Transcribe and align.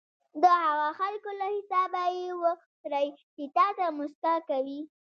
د 0.41 0.43
هغه 0.65 0.89
خلکو 0.99 1.29
له 1.39 1.47
حسابه 1.55 2.03
یې 2.17 2.27
وکړئ 2.43 3.07
چې 3.35 3.43
تاته 3.55 3.85
موسکا 3.97 4.35
کوي. 4.49 4.81